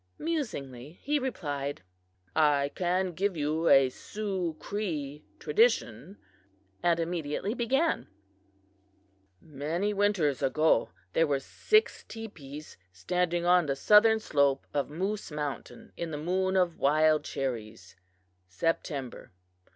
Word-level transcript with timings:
Musingly 0.17 0.93
he 1.03 1.19
replied: 1.19 1.83
"I 2.35 2.71
can 2.73 3.11
give 3.11 3.37
you 3.37 3.67
a 3.67 3.91
Sioux 3.91 4.55
Cree 4.59 5.23
tradition," 5.37 6.17
and 6.81 6.99
immediately 6.99 7.53
began: 7.53 8.07
"Many 9.39 9.93
winters 9.93 10.41
ago, 10.41 10.89
there 11.13 11.27
were 11.27 11.39
six 11.39 12.03
teepees 12.03 12.77
standing 12.91 13.45
on 13.45 13.67
the 13.67 13.75
southern 13.75 14.19
slope 14.19 14.65
of 14.73 14.89
Moose 14.89 15.29
mountain 15.29 15.93
in 15.95 16.09
the 16.09 16.17
Moon 16.17 16.55
of 16.55 16.79
Wild 16.79 17.23
Cherries 17.23 17.95
(September). 18.49 19.31